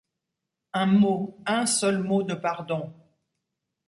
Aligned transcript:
Un 0.73 0.87
mot! 0.93 1.37
un 1.45 1.67
seul 1.73 2.01
mot 2.01 2.23
de 2.23 2.33
pardon! 2.33 2.91